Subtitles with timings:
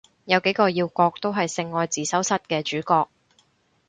[0.25, 3.07] 有幾個要角都係性愛自修室嘅主角